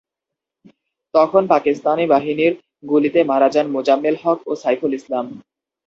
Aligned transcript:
তখন 1.13 1.43
পাকিস্তানি 1.47 2.03
বাহিনীর 2.13 2.53
গুলিতে 2.91 3.19
মারা 3.23 3.47
যান 3.49 3.67
মোজাম্মেল 3.75 4.15
হক 4.23 4.39
ও 4.47 4.61
সাইফুল 4.63 4.91
ইসলাম। 4.99 5.25